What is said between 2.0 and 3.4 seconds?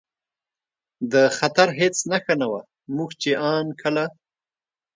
نښه نه وه، موږ چې